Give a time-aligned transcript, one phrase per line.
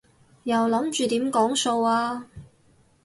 [0.45, 2.25] 又諗住點講數啊？